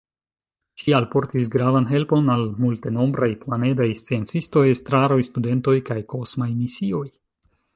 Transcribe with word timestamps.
Ŝi 0.83 0.93
alportis 0.99 1.49
gravan 1.55 1.85
helpon 1.91 2.31
al 2.37 2.41
multenombraj 2.65 3.29
planedaj 3.43 3.89
sciencistoj, 4.01 4.65
estraroj, 4.73 5.21
studentoj 5.31 5.79
kaj 5.91 5.99
kosmaj 6.15 6.49
misioj. 6.65 7.07